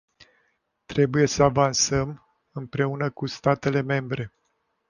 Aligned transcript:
Trebuie 0.85 1.25
să 1.25 1.43
avansăm, 1.43 2.27
împreună 2.51 3.11
cu 3.11 3.25
statele 3.25 3.81
membre. 3.81 4.33